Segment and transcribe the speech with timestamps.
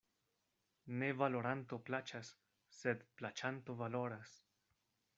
[1.01, 2.33] Ne valoranto plaĉas,
[2.81, 4.39] sed plaĉanto valoras.